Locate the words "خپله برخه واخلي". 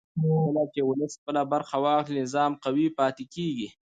1.19-2.19